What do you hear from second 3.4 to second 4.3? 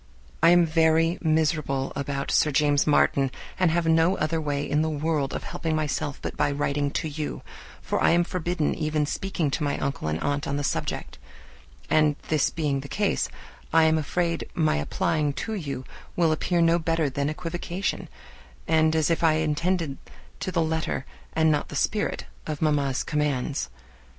and have no